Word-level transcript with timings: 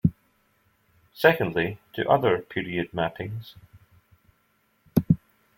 Secondly, 1.13 1.77
to 1.93 2.09
other 2.09 2.39
period 2.39 2.89
mappings. 2.91 3.53